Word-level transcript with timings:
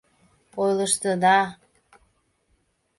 —Ойлыштыда! 0.61 1.39